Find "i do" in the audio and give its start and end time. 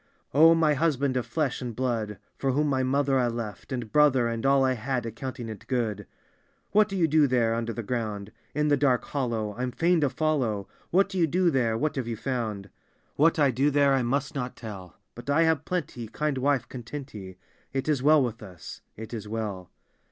13.37-13.69